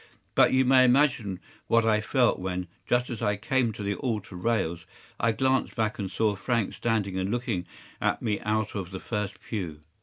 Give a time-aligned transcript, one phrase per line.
[0.33, 4.35] But you may imagine what I felt when, just as I came to the altar
[4.35, 4.87] rails,
[5.19, 7.67] I glanced back and saw Frank standing and looking
[8.01, 9.79] at me out of the first pew.